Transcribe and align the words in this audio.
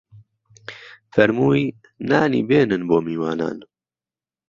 فەرمووی: 1.13 1.65
نانی 2.09 2.41
بێنن 2.49 2.81
بۆ 2.89 2.97
میوانان 3.05 3.57